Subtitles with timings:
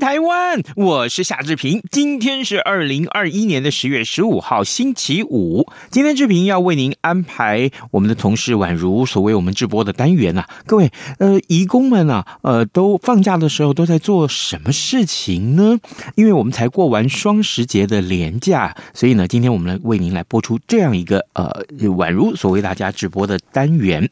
[0.00, 0.62] 台湾！
[0.76, 1.82] 我是夏志平。
[1.90, 5.68] 今天是二零二一年的十月十五号，星期五。
[5.90, 10.48] 今天志平要为您安排我们的同事宛如所为我们直播的单元、啊。
[10.64, 15.78] 各位，呃，义工们啊，呃，都放假的时候都在做什么事情呢？
[16.14, 24.08] 因为我们才过完双十节的连假，所以呢，今天我们来为您来播出这样一个呃，宛如所为大家直播的单元。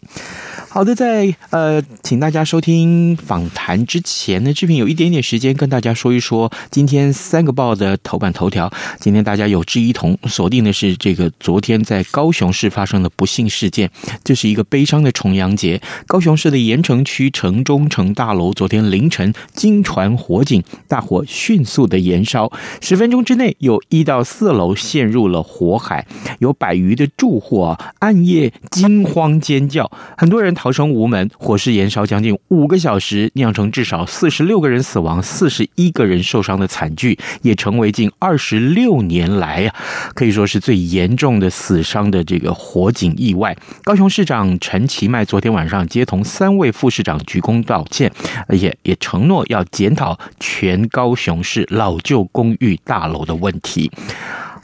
[0.69, 8.69] 好的，在呃，请大家收听访谈之前呢，志平有一点点时间跟大大家说一说今天三个报的头版头条。
[8.99, 13.89] 今天大家有志一同锁定的是这个昨天在高雄市发生的不幸事件，
[14.25, 15.81] 这是一个悲伤的重阳节。
[16.09, 26.05] 高雄市的盐城区城中城大楼昨天凌晨惊传火警，大火迅速的延烧，十分钟之内有一到四楼陷入了火海，
[26.41, 30.53] 有百余的住户啊暗夜惊慌尖叫，很多人。
[30.57, 39.75] 逃生无门，火势延烧将近五个小时，酿成至少四十六个人死亡、四十一个人受伤的惨剧，也成为近二十六年来啊，
[40.15, 43.57] 可以说是最严重的死伤的这个火警意外。
[43.85, 48.13] 高雄市长陈其迈昨天晚上接同三位副市长鞠躬道歉，
[48.47, 53.91] 而且也承诺要检讨全高雄市老旧公寓大楼的问题。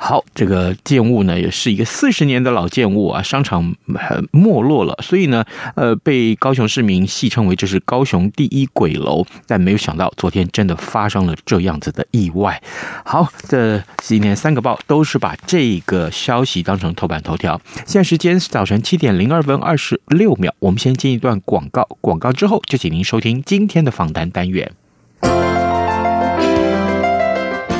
[0.07, 5.43] 好，这个建物呢，也是一个四十年的老建物啊，商场很没落了，所以呢，
[5.77, 9.25] 呃，被高雄市民戏称为这是高雄第一鬼楼。
[9.47, 12.63] 但没有想到，昨天真的发生了这样子的意外。
[13.07, 17.59] 好，这今天三个报都是把这个消息当成头版头条。
[17.87, 24.71] 现在时间是早晨七点零二分二十六秒，我们先进一段广告，广告之后就请您收听今天的访谈单元。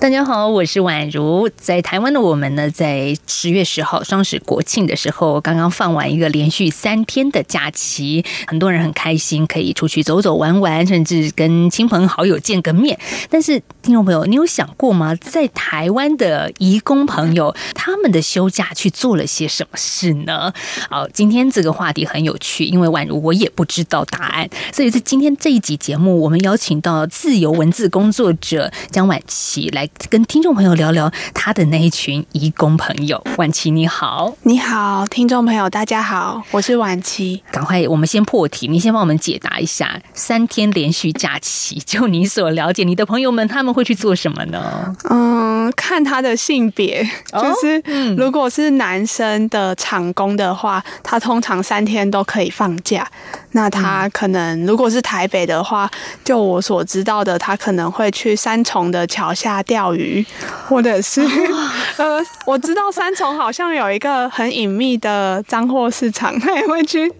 [0.00, 1.46] 大家好，我是宛如。
[1.58, 12.98] 在台湾的我们呢，在十月十号双十国庆的时候，刚刚放完一个连续三天的假期，很多人很开心，可以出去走走玩玩，甚至跟亲朋好友见个面。
[13.28, 15.14] 但是，听众朋友，你有想过吗？
[15.16, 20.50] 在台湾的移工朋友，他们的休假去做了些什么事呢？
[20.88, 29.89] 好，今天这个话题很有趣，因为宛如我也不知道答案，所以在今天这一集节目，我们邀请到自由文字工作者江婉琪来。
[30.08, 37.42] 跟听众朋友聊聊他的那一群义工朋友，婉琪你好，你好，听众朋友大家好，我是婉琪。
[37.52, 44.96] 赶快，我们先破题，你先帮我们解答一下，三天连续假期，就你所了解，你的朋友们他们会去做什么呢？
[45.10, 53.06] 嗯，看他的性别，就是如果是男生的厂工的话，他通常三天都可以放假。
[53.52, 55.90] 那他可能如果是台北的话，
[56.24, 59.79] 就我所知道的，他可能会去三重的桥下钓。
[59.80, 60.24] 钓鱼，
[60.68, 61.22] 或者是
[61.96, 67.10] 呃，我知道三重好像有一个很隐秘的脏货市场， 他也会去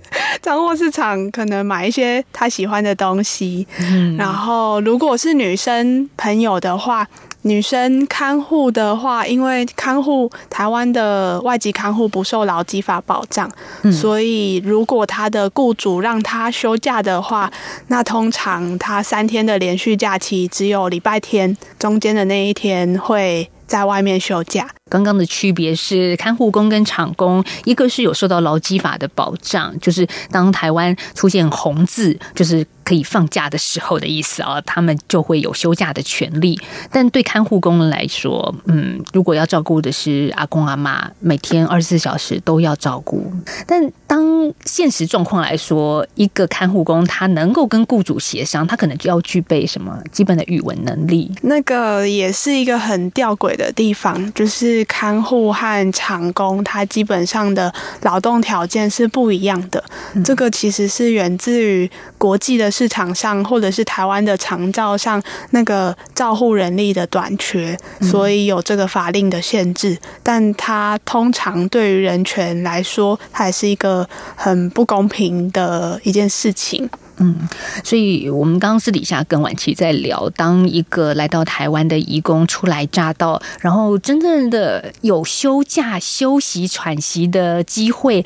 [0.42, 3.66] 脏货市场可能买一些他喜欢的东西。
[3.80, 7.06] 嗯，然后如果是女生朋友的话。
[7.42, 13.50] 女生看护的话，因为看护台湾的外籍看护不受劳基法保障，
[13.82, 17.50] 嗯，所以如果她的雇主让她休假的话，
[17.86, 24.68] 那通常她三天的连续假期只有礼拜天中间的那一天会在外面休假。
[24.90, 36.60] 刚刚的区别是看护工跟厂工，一个是有受到劳基法的保障，就是当台湾出现红字，就是可以放假的时候的意思啊，他们就会有休假的权利。
[36.90, 43.32] 但对看护工来说，嗯，如果要照顾的是阿公阿妈，每天二十四小时都要照顾。
[43.68, 51.30] 但当现实状况来说，一个看护工他能够跟雇主协商，他可能就要具备什么基本的语文能力。
[51.42, 54.80] 那个也是一个很吊诡的地方，就是。
[54.90, 57.72] 看护和厂工，它基本上的
[58.02, 59.82] 劳动条件是不一样的。
[60.14, 60.24] 嗯。
[60.24, 69.96] 这个其实是源自于国际的市场上，或者是台湾的长照上那个照护人力的短缺，所以有这个法令的限制。
[70.22, 76.88] 但它通常对于人权来说，它也是一个很不公平的一件事情。
[77.22, 77.36] 嗯，
[77.84, 88.24] 所以我们刚私底下跟婉琪在聊，当一个来到台湾的移工初来乍到，然后真正的有休假、休息、喘息的机会，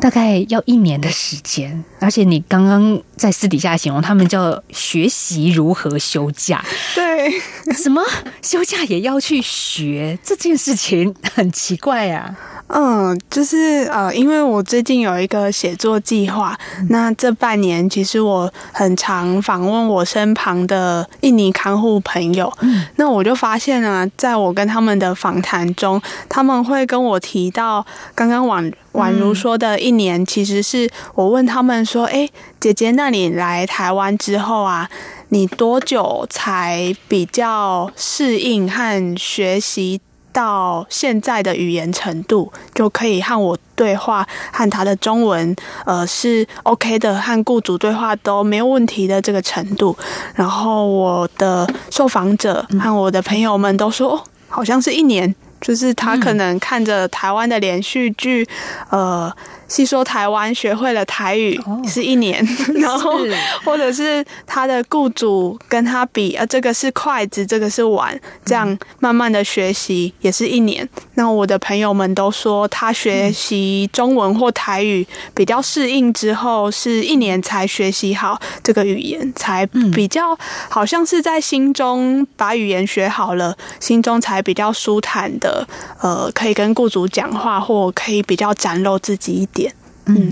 [0.00, 1.84] 大概要一年的时间。
[2.00, 6.64] 而且你刚刚在私底下形容他们叫学习如何休假，
[6.94, 7.30] 对，
[7.72, 8.02] 什么？
[8.42, 11.14] 休假也要去学，这件事情？
[11.34, 12.36] 很奇怪啊。
[12.66, 16.58] 嗯，就是呃，因为我最近有一个写作计划，
[16.88, 22.50] 那这半年其实我很常访问我身旁的印尼看护朋友，
[22.96, 27.84] 那我就发现啊，在我跟他们的访谈中，他们会跟我提到
[28.14, 32.26] 刚刚宛宛如说的一年，其实是我问他们说，哎，
[32.58, 34.88] 姐姐，那那你来台湾之后啊，
[35.28, 40.00] 你多久才比较适应和学习？
[40.32, 45.54] 到现在的语言程度，就可以和我对话，和他的中文，
[45.84, 49.94] 呃，是 OK 的，和雇主对话都没有问题的这个程度。
[50.34, 58.48] 然后我的受访者和我的朋友们都说，哦，好像是一年，就是他可能看着台湾的连续剧，
[58.88, 59.30] 呃。
[59.74, 63.18] 细说台湾学会了台语是一年，哦、 然后
[63.64, 70.88] 或者是他的雇主跟他比，呃，这个是筷子，这个是碗，这样慢慢的学习也是一年。
[71.14, 75.04] 那我的朋友们都说，他学习中文或台语
[75.34, 80.38] 比较适应之后，是一年才学习好这个语言，才比较
[80.68, 85.66] 好像是在心中把语言学好了，心中才比较舒坦的，
[86.00, 89.63] 呃，可以跟雇主讲话，或可以比较展露自己一点。
[90.06, 90.30] 嗯，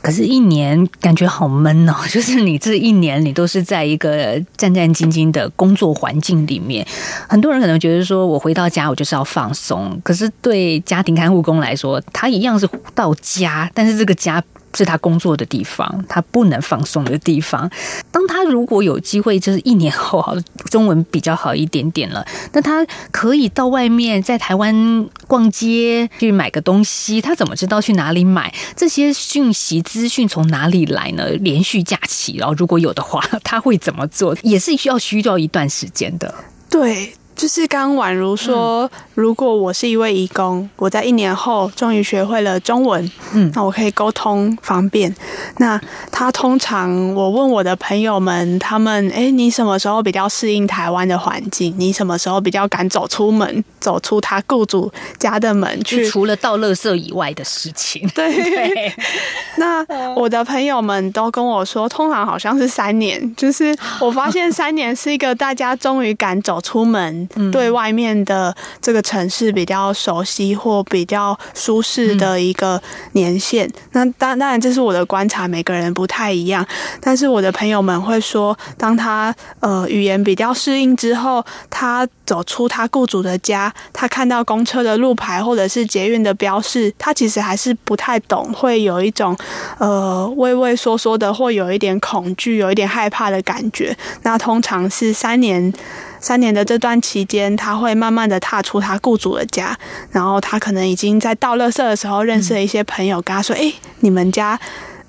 [0.00, 1.94] 可是，一年感觉好闷哦。
[2.08, 6.86] 就是你这一年，你都是在一个战战兢兢的工作环境里面。
[7.28, 10.00] 很多人可能觉得说，我回到家，我就是要放松。
[10.04, 14.42] 可是，对家庭看护工来说，他一样是到家，但是这个家。
[14.76, 17.70] 是他工作的地方，他不能放松的地方。
[18.10, 20.36] 当他如果有机会，就是一年后，好，
[20.70, 28.52] 中文比较好一点点了，那他可以到外面在台湾逛街去买个东西，他怎么知道去哪里买？
[28.76, 31.30] 这些讯息资讯从哪里来呢？
[31.40, 34.36] 连续假期，然后如果有的话，他会怎么做？
[34.42, 36.34] 也是需要需要一段时间的。
[36.68, 37.14] 对。
[37.36, 45.14] 就是刚宛如说，如果我是一位义工，我在一年后终于学会了中文，嗯，那我可以沟通方便。
[45.58, 45.78] 那
[46.10, 51.74] 他通常，我问我的朋友们，他们，哎，你什么时候比较适应台湾的环境？
[51.76, 56.08] 你什么时候比较敢走出门，走出他雇主家的门去？
[56.08, 58.08] 除了倒垃圾以外的事情。
[58.14, 58.34] 对。
[58.34, 58.92] 对
[59.58, 63.34] 那我的朋友们都跟我说，通常好像是三年。
[63.36, 67.25] 就是我发现三年是一个大家终于敢走出门。
[67.52, 72.80] 对外面的这个城市比较熟悉或比较舒适的一个
[73.12, 76.66] 年限，那当当然这是我的观察，每个人不太一样。
[77.00, 89.36] 但是我的朋友们会说，当他呃语言比较适应之后，他走出他雇主的家，他看到公车的路牌或者是捷运的标示，他其实还是不太懂，会有一种
[89.78, 93.96] 呃畏畏缩缩的，或有一点恐惧，有一点害怕的感觉。
[94.22, 95.72] 那通常是三年。
[96.20, 99.76] 三年的这段期间，他会慢慢的踏出他雇主的家，
[100.10, 104.58] 然后他可能已经在倒垃圾的时候认识了一些朋友，跟他说：“哎，你们家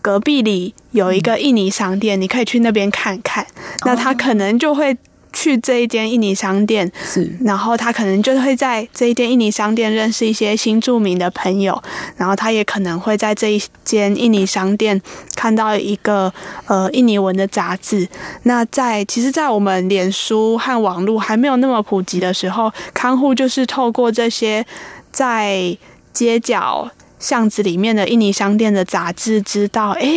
[0.01, 3.45] 隔壁里有一个印尼商店，你可以去那边看看。”
[3.85, 4.95] 那他可能就会
[5.33, 11.81] 去这一间印尼商店，是，然后他可能就会在这一间印尼商店认识一些新著名的朋友，
[12.15, 14.99] 然后他也可能会在这一间印尼商店
[15.35, 16.33] 看到一个
[16.65, 18.07] 呃印尼文的杂志。
[18.43, 24.65] 那在其实，在我们脸书和网络还没有那么普及的时候，看护就是透过这些
[25.11, 25.77] 在
[26.13, 26.89] 街角。
[27.19, 30.07] 巷子里面的印尼商店的杂志，知道，哎，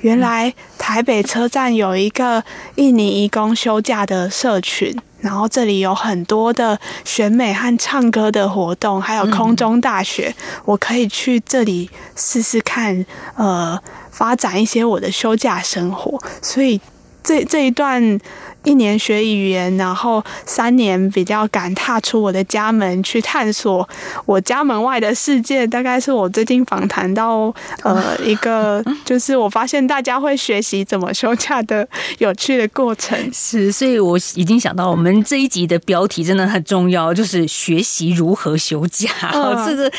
[0.00, 2.42] 原来台北车站有一个
[2.74, 13.04] 印尼移工休假的社群，然后这里有很多的选美和唱歌的活动，还有空中大学，我可以去这里试试看，
[13.36, 13.78] 呃，
[14.10, 16.80] 发展一些我的休假生活，所以
[17.22, 18.20] 这这一段。
[18.64, 23.88] 一年学语言，然后三年比较敢踏出我的家门去探索
[24.24, 27.52] 我家门外的世界，大概是我最近访谈到
[27.82, 31.86] 呃一个， 就是我发现大家会学习怎么休假的
[32.18, 33.18] 有趣的过程。
[33.32, 39.10] 是，所以我已经想到我们这一集的标题真的很重要，就是学习如何休假。
[39.32, 39.90] 嗯、这个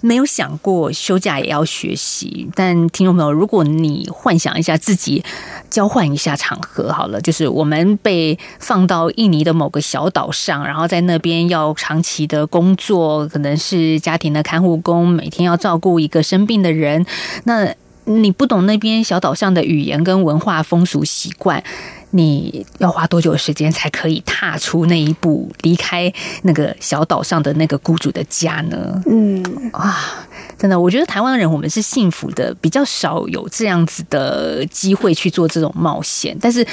[0.00, 5.22] 没有想过休假也要学习，但听众朋友，如果你幻想一下自己
[5.70, 7.98] 交换一下场合好了，就是我们。
[8.02, 17.04] 被放到印尼的某个小岛上，然后在那边要长期的工作，可能是家庭的看护工，每天要照顾一个生病的人。
[17.44, 21.62] 那你不懂那边小岛上的语言跟文化风俗习惯，
[22.10, 29.00] 你要花多久时间才可以踏出那一步，离开那个小岛上的那个雇主的家呢？
[29.06, 30.26] 嗯，啊，
[30.58, 36.66] 真的，我觉得台湾人我们是幸福的，比较少有这样子的机会去做这种冒险，但是。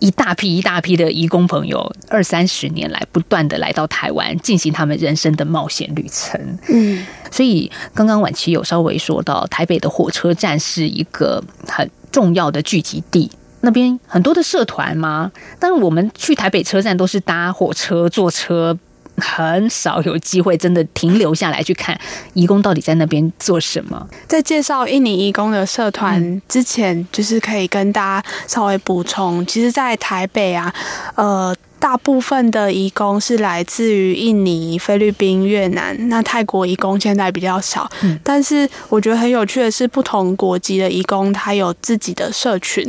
[0.00, 6.58] 一大批一大批的移工朋友，二三十年来不断的来到台湾，进行他们人生的冒险旅程。
[6.68, 13.30] 嗯，所以刚刚婉琪有稍微说到，台北的火车站是一个很重要的聚集地，
[13.60, 15.30] 那边很多的社团吗？
[15.58, 18.76] 但是我们去台北车站都是搭火车、坐车。
[19.20, 21.98] 很少有机会真的停留下来去看
[22.34, 24.08] 义工到底在那边做什么。
[24.26, 30.74] 在介绍印尼义工的社团之前，就是可以跟大家稍微补充，其实，在台北啊，
[31.14, 31.54] 呃。
[31.80, 37.90] 大部分的移工是来自于印尼、菲律宾、越南，那泰国移工现在比较少。
[38.02, 42.86] 嗯，但是我觉得很有趣的是，不同国籍的移工他有自己的社群。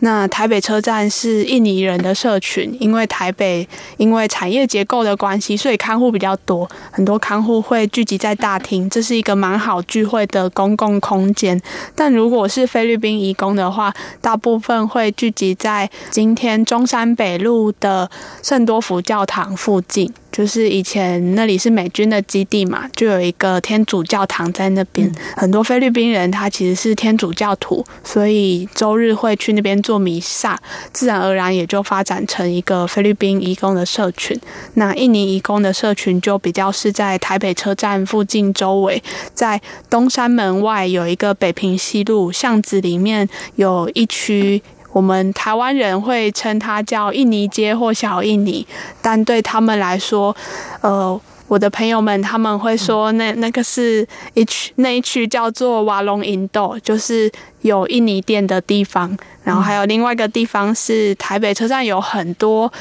[0.00, 11.58] 那台北车站是印尼人的社群，因为台北因为产业结构的关系，所以看护比较多，很多看护会聚集在大厅，这是一个蛮好聚会的公共空间。
[11.94, 18.10] 但如果是菲律宾移工的话，大部分会聚集在今天中山北路的。
[18.42, 25.10] 圣多福教堂附近，就是以前那里是美军的基地嘛，就有一个天主教堂在那边。
[25.36, 30.60] 很多菲律宾人他其实是天主教徒，所以周日会去那边做弥撒，
[30.92, 34.38] 自然而然也就发展成一个菲律宾移工的社群。
[34.74, 44.62] 那印尼移工的社群就比较是在台北车站附近周围，在东山门外有一个北平西路巷子里面有一区。
[44.94, 48.64] 我们台湾人会称它叫印尼街或小印尼，
[49.02, 50.34] 但对他们来说，
[50.82, 57.28] 呃，我的朋友们他们会说那那个是一区，那一区叫做瓦隆印度，就是
[57.62, 59.16] 有印尼店的地方。
[59.42, 62.72] 然后还有另外一个地方是台北车站有很多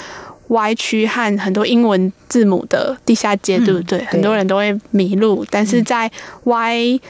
[0.50, 4.06] Y 区和很多英文字母的地下街，对不对？
[4.06, 6.12] 很多人都会迷路，但是在
[6.44, 7.02] Y。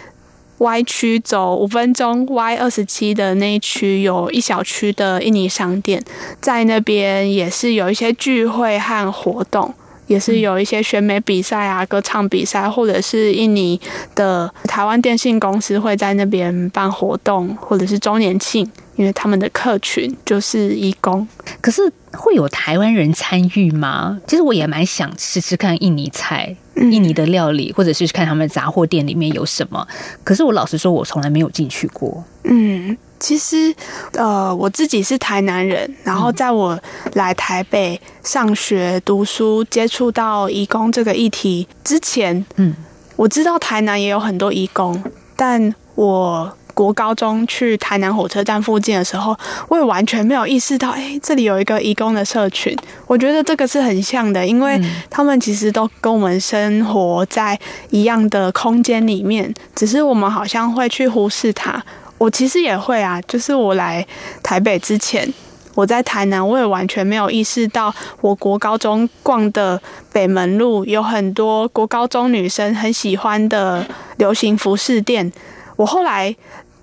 [0.64, 6.02] Y 区走五分钟，Y 二十七的那一区有一小区的印尼商店，
[6.40, 9.74] 在那边也是有一些聚会和活动，
[10.08, 13.78] 也是有一些选美比赛啊、歌唱比赛，或者是印尼
[14.16, 18.66] 的台湾电信公司会在那边办活动，或者是周年庆，
[18.96, 21.28] 因为他们的客群就是义工。
[21.62, 21.82] 可是
[22.12, 24.20] 会有台湾人参与吗？
[24.28, 26.56] 其实我也蛮想吃吃看印尼菜。
[26.76, 29.88] 印尼的料理，或者是看他们杂货店里面有什么。
[30.24, 32.22] 可是我老实说，我从来没有进去过。
[32.46, 33.74] 嗯，其实
[34.14, 36.78] 呃，我自己是台南人，然后在我
[37.14, 42.74] 来台北上学、读书、接触到移工这个议题之前，嗯，
[43.16, 45.00] 我知道台南也有很多移工，
[45.36, 46.52] 但我。
[46.74, 49.38] 国高中去台南火车站附近的时候，
[49.70, 52.76] 我也完全没有意识到，哎，这里有一个义工的社群。
[53.06, 57.58] 我觉得这个是很像的，因为他们其实都跟我们生活在
[57.92, 61.82] 一样的空间里面，只是我们好像会去忽视它。
[62.18, 64.06] 我其实也会啊，就是我来
[64.42, 65.32] 台北之前，
[65.76, 69.80] 我在台南，我也完全没有意识到，我国高中逛的
[70.12, 73.86] 北门路有很多国高中女生很喜欢的
[74.18, 75.32] 流行服饰店。
[75.76, 76.36] 我后来。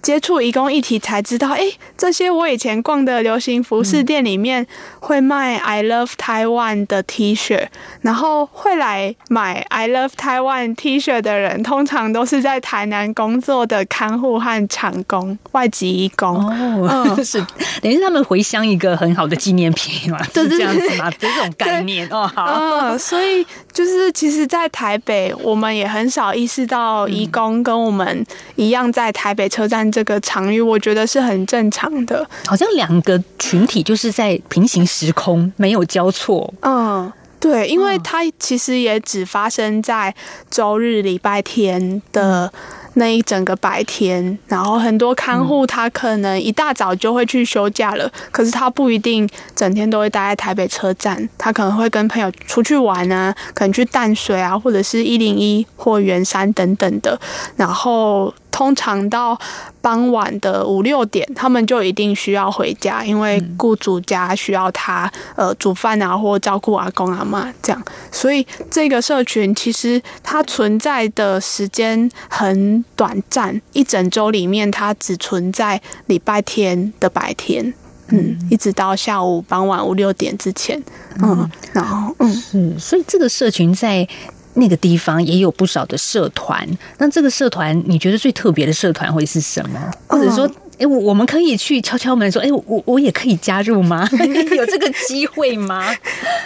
[0.02, 1.62] 接触移工议题才知道，哎，
[1.96, 4.66] 这些我以前逛的流行服饰店里面
[4.98, 7.66] 会卖 I Love Taiwan 的 T 恤，
[8.00, 16.36] 然后会来买 I Love Taiwan T 恤的人，通常都是在台南工作的看护和厂工、外籍义工。
[16.36, 17.38] 哦，嗯、 是
[17.82, 20.22] 等于是他们回乡一个很好的纪念品嘛？
[20.32, 21.10] 是这样子吗？
[21.12, 22.30] 就这种概念哦。
[22.34, 29.90] 好，嗯，所以就是其实，在台北，我们也很少意识到移工跟我们一样在台北车站。
[29.90, 36.52] 这个场域我觉得是很正常的，好像两个群体就是在平行时空，没有交错。
[36.62, 40.14] 嗯，对，因为它其实也只发生在
[40.50, 42.52] 周日、礼拜天的。
[42.94, 57.18] 那一整个白天，然后很多看护他可能一大早就会去休假了，可是他不一定整天都会待在台北车站，他可能会跟朋友出去玩啊，可能去淡水啊，或者是一零一或圆山等等的，
[57.56, 59.38] 然后通常到
[59.80, 72.84] 傍晚的五六点，他们就一定需要回家，因为雇主家需要他呃煮饭啊，或照顾阿公阿妈这样，所以这个社群其实它存在的时间很。
[72.96, 77.72] 短暂一整周里面，它只存在礼拜天的白天，
[78.08, 80.82] 嗯，一直到下午傍晚五六点之前，
[81.22, 84.06] 嗯，然后嗯，是，所以这个社群在
[84.54, 86.66] 那个地方也有不少的社团。
[86.98, 89.78] 那这个社团，你觉得最特别的社团会是什么？
[90.08, 94.08] 或者说，哎，我我们可以去敲敲门说，哎，我我也可以加入吗？
[94.56, 95.94] 有这个机会吗？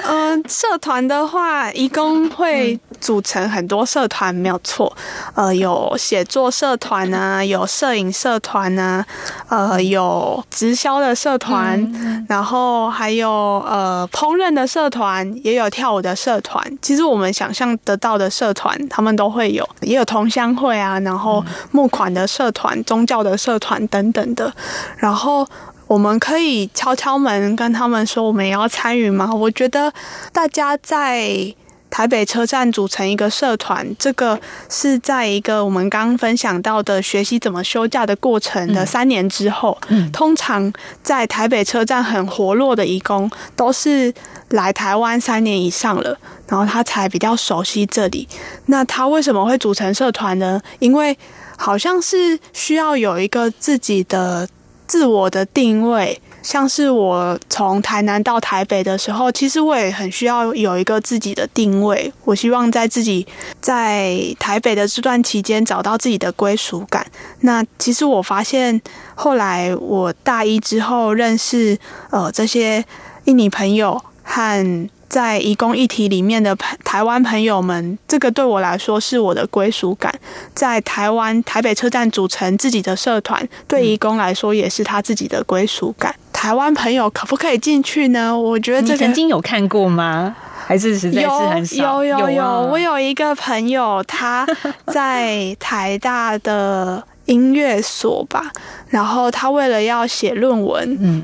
[0.06, 2.78] 嗯， 社团的话，义工会。
[3.00, 4.90] 组成很多社团没有错，
[5.34, 9.04] 呃，有写作社团啊，有摄影社团啊，
[9.50, 16.64] 呃，有直销的社团，嗯、然后还有呃烹饪的社团，也有跳舞的社团。
[16.80, 24.52] 其实我们想象得到的社团，他们都会有，也有同乡会啊，然后募款的社团、宗教的社团等等的。
[24.96, 25.44] 然后
[25.86, 29.34] 我们可以敲敲门，跟他们说我们也要参与吗？
[29.34, 29.92] 我觉得
[30.32, 31.54] 大家在。
[31.90, 34.36] 台北车站组成一个社团，这个
[34.68, 39.78] 是在一个我们刚刚分享到的学习怎么休假的过程的三年之后。
[39.86, 40.72] 嗯，通常
[41.04, 44.12] 在台北车站很活络的义工，都是
[44.48, 48.26] 来台湾三年以上了，然后他才比较熟悉这里。
[48.66, 50.60] 那他为什么会组成社团呢？
[50.80, 51.16] 因为
[51.56, 54.48] 好像是需要有一个自己的
[54.86, 56.20] 自我的定位。
[56.42, 62.12] 像是我从台南到台北的时候，其实我也很需要有一个自己的定位。
[62.22, 63.26] 我希望在自己
[63.62, 67.06] 在台北的这段期间找到自己的归属感。
[67.40, 68.78] 那其实我发现，
[69.14, 71.78] 后来我大一之后认识
[72.10, 72.84] 呃这些
[73.24, 74.90] 印尼朋友和。
[75.08, 80.12] 在移工议题里面的台湾朋友们，这个对我来说是我的归属感。
[80.54, 86.14] 在台湾台北车站组成自己的社团，对移工来说也是他自己的归属感。
[86.32, 88.36] 台湾朋友可不可以进去呢？
[88.36, 90.34] 我觉得这个，你曾经有看过吗？
[90.66, 92.02] 还是实在是很少？
[92.02, 94.46] 有有有有，有啊，我有一个朋友，他
[94.86, 98.50] 在台大的音乐所吧，
[98.88, 101.22] 然后他为了要写论文，嗯。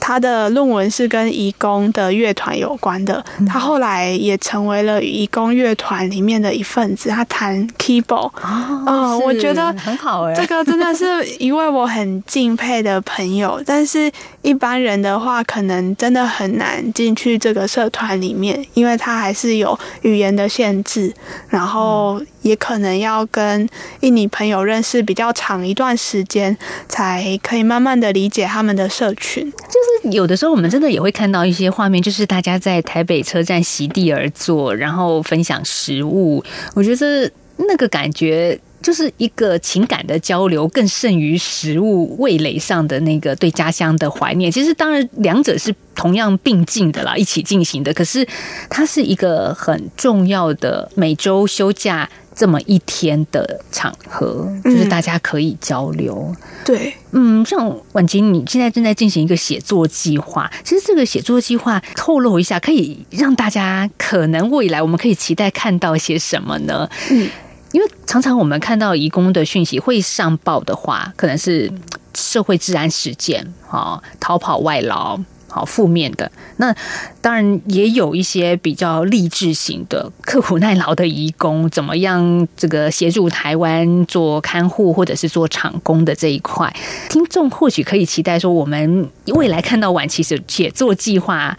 [0.00, 7.08] 他的论文是跟移工的乐团有关的，他后来也成为了移工乐团里面的一份子。
[7.08, 13.62] 他弹 keyboard，嗯、哦，我觉得很好哎，这个真的是一位我很敬佩的朋友。
[13.66, 14.10] 但是
[14.42, 21.12] 一般人的话，可能真的很难进去这个社团里面，因为他还是有语言的限制，
[21.48, 23.68] 然后也可能要跟
[24.00, 26.56] 印尼朋友认识比较长一段时间，
[26.88, 29.50] 才可以慢慢的理解他们的社群。
[29.50, 36.42] 就是有的时候，我们真的也会看到一些画面，就是大家在台北车站席地而坐，然后分享食物。
[36.74, 44.50] 我觉得那个感觉就是一个情感的交流，更胜于食物味蕾上的那个对家乡的怀念。
[44.50, 47.92] 其实，当然两者是同样并进的啦，一起进行的。
[47.92, 48.26] 可是，
[48.70, 52.08] 它是一个很重要的每周休假。
[52.38, 56.32] 这么一天的场合，就是大家可以交流。
[56.32, 60.48] 嗯、对，嗯，像婉晴，你现在正在进行一个写作计划。
[60.62, 66.88] 其实这个写作计划，透露一下，可以让大家可能未来我们可以期待看到些什么呢？
[67.10, 67.28] 嗯，
[67.72, 71.68] 因为常常我们看到移工的讯息会上报的话，可能是
[72.14, 75.18] 社会治安事件，哈，逃跑外劳。
[75.48, 76.74] 好负面的，那
[77.20, 86.72] 当然也有一些比较励志型的、刻苦耐劳的移工，怎么样这个协助台湾做看护或者是做厂工的这一块，
[87.08, 91.56] 听众或许可以期待说，我们未来看到晚期的写作计划，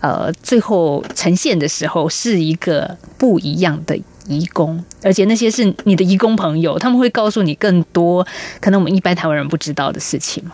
[0.00, 3.96] 呃，最后呈现的时候是一个不一样的
[4.26, 8.26] 移工，而且那些是你的移工朋友，他们会告诉你更多
[8.60, 10.52] 可能我们一般台湾人不知道的事情吗？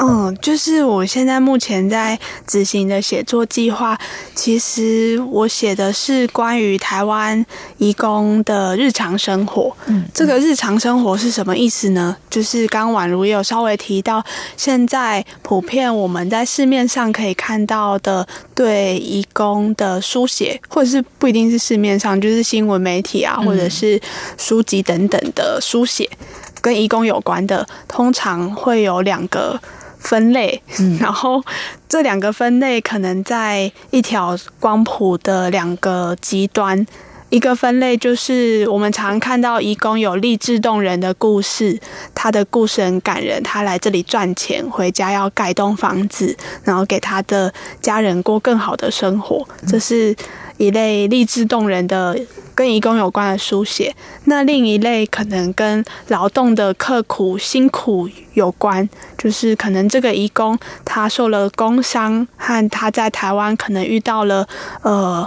[0.00, 3.98] 嗯，就是我现在目前在执行的写作计划，
[4.32, 7.44] 其实我写的是关于台湾
[7.78, 9.76] 移工的日常生活。
[9.86, 12.16] 嗯，这个日常生活是什么意思呢？
[12.30, 14.24] 就是刚宛如也有稍微提到，
[14.56, 24.00] 现在普遍我们在市面上可以看到的对移工的书写，或者是不一定是市面上，就是新闻媒体啊，或者是
[24.36, 26.08] 书籍等等的书写，
[26.60, 29.60] 跟移工有关的，通常会有两个。
[29.98, 30.62] 分类，
[31.00, 31.42] 然后
[31.88, 36.86] 这两个分类可能在一条光谱的两个极端。
[37.30, 41.78] 一个分类就是我们常看到义工有励志动人的故事，
[42.14, 46.34] 他的故事很感人，他来这里赚钱，回家要盖栋房子，
[46.64, 50.16] 然后给他的家人过更好的生活，这是
[50.56, 52.18] 一类励志动人的。
[52.58, 53.94] 跟移工有关的书写，
[54.24, 64.44] 那另一类可能跟劳动的刻苦辛苦有关，就是可能这个移工他受了工伤，和他在台湾可能遇到了
[64.82, 65.24] 呃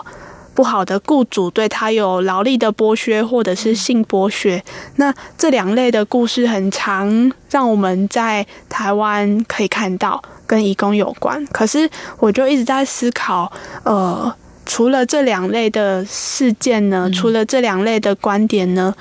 [0.53, 4.61] 不好的雇主对他有劳力的剥削或者是性剥削，
[4.97, 11.89] 那这两类的故事很常让我们在台湾可以看到跟移工有关，可是
[12.19, 13.49] 我就一直在思考，
[13.85, 14.35] 呃。
[14.73, 18.95] 除了这两类的事件呢，除了这两类的观点呢，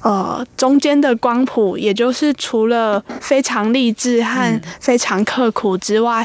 [0.00, 6.24] 呃，中间的光谱，也就是除了非常励志和非常刻苦之外，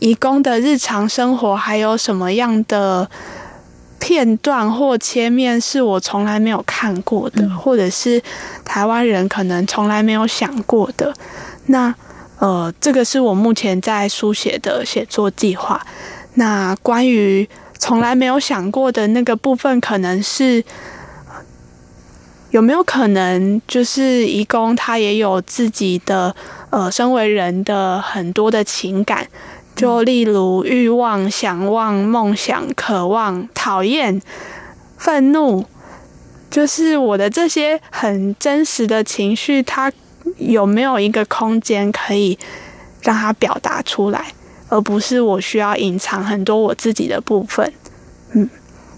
[0.00, 3.08] 移工的日常生活还有什么样的
[3.98, 8.20] 片段或切面是我从来没有看过的，或者是
[8.66, 11.10] 台湾人可能从来没有想过的？
[11.68, 11.94] 那
[12.38, 15.80] 呃，这个是我目前在书写的写作计划。
[16.34, 17.48] 那关于
[17.80, 20.62] 从来没有想过的那个部分，可能是
[22.50, 26.36] 有没有可能，就是义工他也有自己的
[26.68, 29.26] 呃，身为人的很多的情感，
[29.74, 34.20] 就例如欲望、想望、梦想、渴望、讨厌、
[34.98, 35.64] 愤怒，
[36.50, 39.90] 就是我的这些很真实的情绪，它
[40.36, 42.38] 有没有一个空间可以
[43.00, 44.34] 让它表达出来？
[44.70, 47.70] 而不是我需要隐藏很多我自己的部分，
[48.32, 48.48] 嗯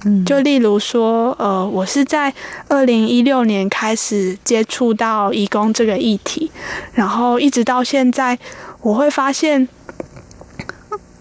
[0.04, 2.32] 嗯，就例如说，呃，我是在
[2.68, 6.50] 二零一六年开始接触到移工这个议题，
[6.92, 8.38] 然后一直到现在，
[8.82, 9.66] 我会发现，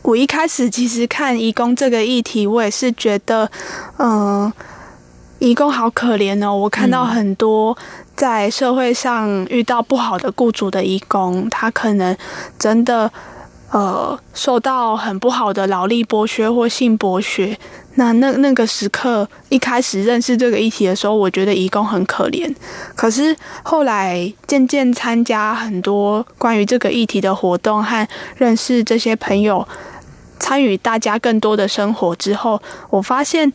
[0.02, 3.50] 我一开始其实看移工这个议题，我也是觉得，
[3.98, 4.54] 嗯、呃，
[5.40, 6.54] 移工好可怜哦。
[6.54, 7.78] 我看到很多
[8.16, 12.18] 在社会上遇到不好的雇主的移工，他可能
[12.60, 13.10] 真的。
[13.72, 17.58] 呃，受到很不好的劳力剥削或性剥削，
[17.96, 22.54] 那那那个时刻一开始认识这个议题的时候，我觉得义工很可怜。
[22.96, 28.06] 可是后来渐渐参加很多关于这个议题的活动和
[28.36, 29.66] 认识这些朋友，
[30.38, 33.50] 参与大家更多的生活之后，我发现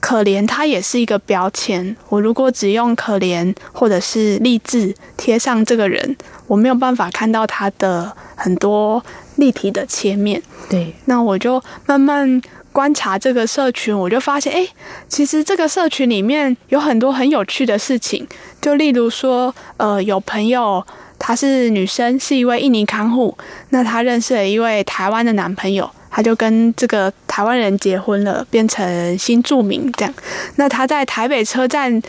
[0.00, 1.96] 可怜它也是一个标签。
[2.08, 8.16] 我如果只用可怜或者是励志贴上这个人，我没有办法看到他的。
[8.38, 9.02] 很多
[9.36, 12.38] 立体的切面，对，那我就慢慢
[12.70, 14.68] 观察这个社群，我就发现，哎，
[15.08, 18.26] 其实这个社群里面有很多很有趣的事情，
[18.60, 20.86] 就例如说，呃，有朋友
[21.18, 23.34] 她是女生，是一位印尼看护，
[23.70, 30.14] 那她认识了一位台湾的男朋友，她就跟这个台湾人结婚了，变成新住民这样。
[30.54, 32.02] 那他在台北车站，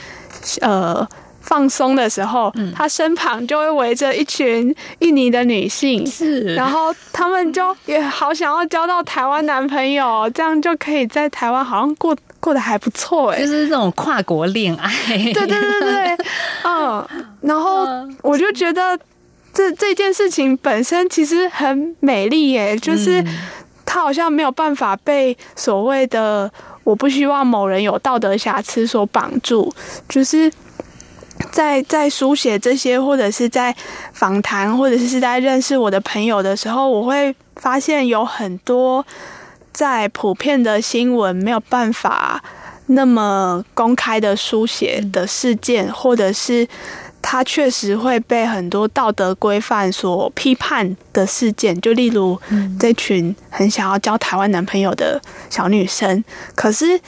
[0.62, 1.06] 呃。
[1.39, 16.17] 放松的时候，他身旁就会围着一群印尼的女性，是，然后他们就也好想要交到台湾男朋友，这样就可以在台湾好像过过得还不错哎，就是这种跨国恋爱，对对对对，
[16.67, 17.08] 嗯，
[17.39, 17.88] 然后
[18.24, 19.00] 我就觉得
[19.54, 23.24] 这这件事情本身其实很美丽耶，就是
[23.88, 26.52] 他好像没有办法被所谓的
[26.84, 29.73] 我不希望某人有道德瑕疵所绑住，
[30.08, 30.52] 就是。
[31.52, 33.73] 在在书写这些，或者是在
[34.12, 39.06] 访谈，或者是在认识我的朋友的时候，我会发现有很多
[39.71, 42.43] 在普遍的新闻没有办法
[42.88, 46.67] 那么公开的书写的事件，或者是
[47.30, 51.80] 他确实会被很多道德规范所批判的事件。
[51.82, 52.40] 就例如
[52.80, 56.24] 这群很想要交台湾男朋友的小女生，
[56.56, 57.00] 可是。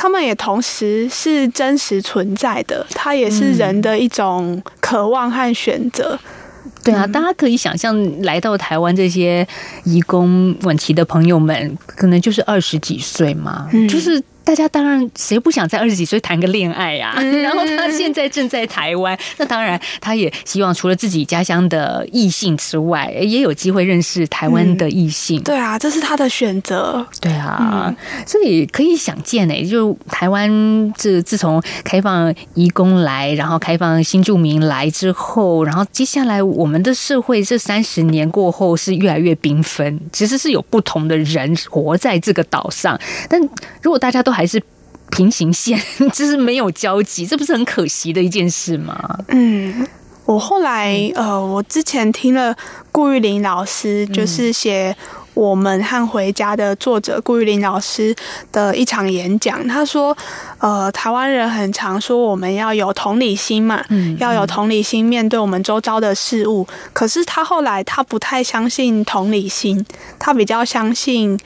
[0.00, 6.16] 他们也同时是真实存在的，它也是人的一种渴望和选择。
[6.64, 9.44] 嗯、对啊，大家可以想象，来到台湾这些
[9.82, 17.20] 移工晚期的朋友们，可能就是二十几岁嘛，嗯、就是大家当然谁不想在二十几岁谈个恋爱呀、啊？
[17.42, 25.38] 然后他现在正在台湾， 那当然他也希望除了自己家乡的异性之外，也有机会认识台湾的异性。
[25.42, 27.06] 对啊，这是他的选择。
[27.20, 27.94] 对啊，
[28.26, 30.50] 所以可以想见呢，就台湾
[30.96, 43.38] 自自从开放移工来，然后开放新住民来之后，然后接下来我们的社会这三十年过后是越来越缤纷，其实是有不同的人活在这个岛上，但
[43.82, 44.62] 如果大家都还是
[45.10, 45.80] 平行线，
[46.12, 49.18] 就是没有交集，这不是很可惜的一件事吗？
[49.28, 49.86] 嗯，
[50.26, 52.54] 我后来呃，我之前听了
[52.92, 54.94] 顾玉林老师，就是写
[55.32, 58.14] 《我们和回家》的作者顾玉林老师
[58.52, 60.14] 的一场演讲，他说，
[60.58, 69.84] 呃，台湾人很常说我们要有同理心嘛，嗯，要有同理心面对我们周遭的事物，可是他后来他不太相信同理心，
[70.18, 71.38] 他比较相信。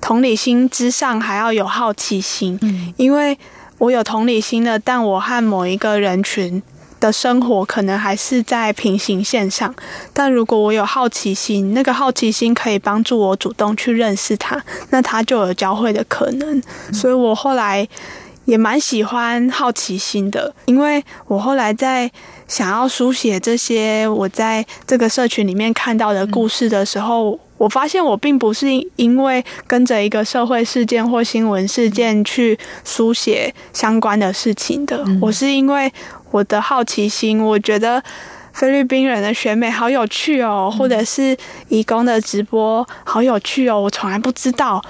[0.00, 3.38] 同理心之上还要有好奇心，嗯，因为
[3.78, 6.62] 我有同理心的，但我和某一个人群
[6.98, 9.74] 的生活可能还是在平行线上。
[10.12, 16.62] 但如果我有好奇心，那个好奇心可以帮助我主动去认识他，那他就有交汇的可能。
[16.92, 17.86] 所以我后来
[18.46, 22.10] 也蛮喜欢好奇心的，因为我后来在
[22.48, 27.38] 想要书写这些我在这个社群里面看到的故事的时候。
[27.60, 35.92] 我发现我并不是因为跟着一个社会事件或新闻事件去书写相关的事情的，我是因为
[36.30, 38.02] 我的好奇心，我觉得
[38.54, 41.36] 菲律宾人的选美好有趣哦，或者是
[41.68, 44.82] 义工的直播好有趣哦，我从来不知道，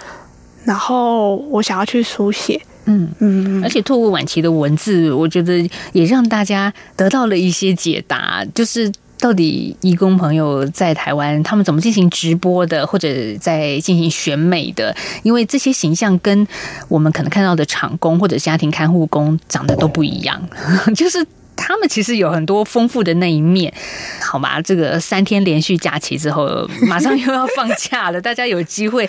[0.62, 3.09] 然后我想要去书写，嗯。
[3.18, 8.92] 嗯，而且透过晚期的文字，我觉得也让大家得到了一些解答，就是。
[9.20, 14.96] 到底义工朋友在台湾，他们怎么进行直播的，或者在进行选美的？
[15.22, 16.46] 因为这些形象跟
[16.88, 20.42] 我们可能看到的厂工或者家庭看护工长得都不一样，
[20.96, 23.72] 就是他们其实有很多丰富的那一面。
[24.22, 29.09] 好吧，这个三天连续假期之后，马上又要放假了，大家有机会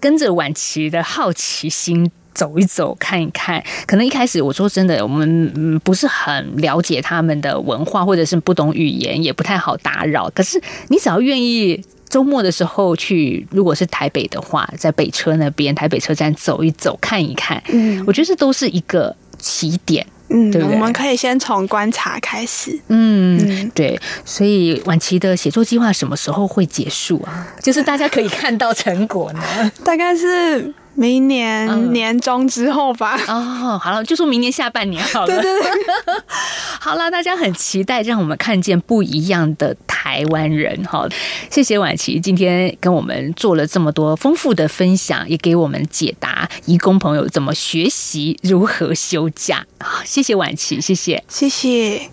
[0.00, 2.10] 跟着婉琪的好奇心。
[2.34, 10.28] 走一走，看一看，可能一开始我说真的，我们不是很了解他们的文化，或者是不懂语言，也不太好打扰。
[10.34, 20.76] 可是你只要愿意周末的时候去，如果是台北的话，在北车那边台北车站走一走，看一看，嗯，我觉得这都是一个起点，嗯，对不对？
[20.76, 23.98] 我们可以先从观察开始，嗯，嗯对。
[24.24, 27.46] 所以晚期的写作计划什么时候会结束啊？
[27.62, 29.40] 就是大家可以看到成果呢？
[29.84, 30.72] 大概是。
[30.94, 33.18] 明年年中之后吧。
[33.28, 33.72] 嗯。
[33.72, 35.26] 哦，好了，就说明年下半年好了。
[35.26, 35.72] 对对对。
[36.80, 40.84] 好了，大家很期待，让我们看见不一样的台湾人。
[40.84, 41.08] 好，
[41.50, 49.64] 谢谢婉琪今天跟我们做了这么多丰富的分享，也给我们解答移工朋友怎么学习如何休假。
[49.80, 52.08] 好，谢谢婉琪，谢谢，谢谢。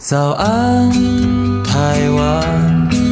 [0.00, 0.90] 早安，
[1.62, 3.11] 台湾。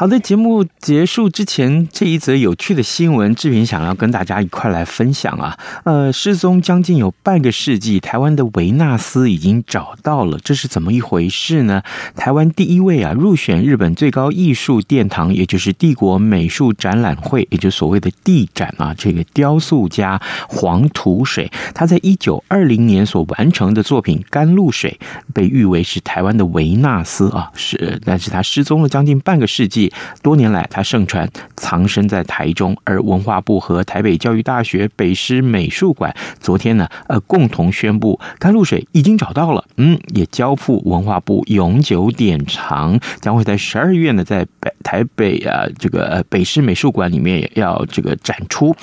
[0.00, 5.58] 好的，节目结束之前，这一则有趣的新闻，志平想要跟大家一块来分享啊。
[5.84, 11.82] 呃，失踪将近有半个世纪，台湾的维纳斯已经找到了，这是怎么一回事呢？
[12.16, 24.98] 台湾第一位啊入选日本最高艺术殿堂，也就是帝国美术展览会，也就所谓的帝展啊，这个雕塑家黄土水，他在一九二零年所完成的作品《甘露水》，
[25.34, 29.89] 被誉为是台湾的维纳斯啊，是，但是他失踪了将近半个世纪。
[30.22, 48.74] 多年来，他盛传藏身在台中，而文化部和台北教育大学北师美术馆昨天呢，呃，共同宣布甘露水已经找到了，嗯，也交付文化部永久典藏，将会在十二月呢，在北台北啊这个北师美术馆里面要这个展出。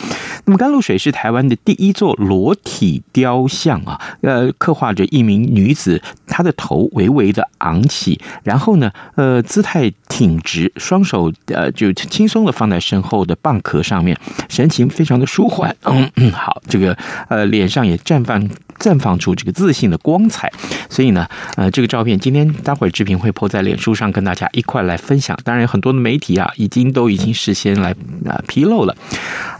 [0.45, 10.96] 那么，甘露水是台湾的第一座裸体雕像啊，呃，刻画着一名女子，她的头微微的昂起，然后呢，呃，姿态挺直，双。
[10.97, 14.17] 双手呃，就轻松的放在身后的蚌壳上面，
[14.49, 15.75] 神情非常的舒缓。
[15.83, 16.97] 嗯嗯，好，这个
[17.29, 18.49] 呃，脸上也绽放
[18.79, 20.51] 绽放出这个自信的光彩。
[20.89, 25.37] 所以呢，呃，这个照片今天待会儿志平会 po 在脸书上跟大家一块来分享。
[25.43, 27.91] 当然，有很多的媒体啊，已经都已经事先来
[28.25, 28.95] 啊披露了。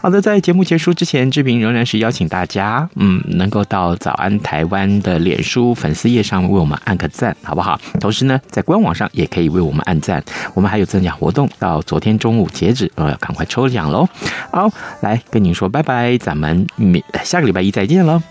[0.00, 7.78] 好的，在节目结束之前，志平仍然是邀请大家，嗯，能够到早安台湾的脸书粉丝页上为我们按个赞，好不好？
[8.00, 10.22] 同时呢，在官网上也可以为我们按赞。
[10.54, 14.08] 我们还有赠奖活动，到昨天中午截止，呃，赶快抽奖喽！
[14.50, 18.22] 好，来跟您说拜拜，咱们明下个礼拜一再见喽。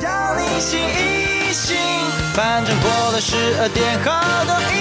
[0.00, 1.76] 叫你醒一醒
[2.32, 4.79] 反正过了十二点好都已